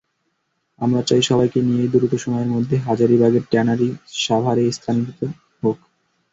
আমরা 0.79 1.01
চাই, 1.07 1.21
সবাইকে 1.21 1.59
নিয়েই 1.61 1.91
দ্রুত 1.93 2.13
সময়ের 2.17 2.53
মধ্যে 2.55 2.75
হাজারীবাগের 2.87 3.43
ট্যানারি 3.51 3.87
সাভারে 4.19 4.63
স্থানান্তরিত 4.71 5.21
হোক। 5.61 5.77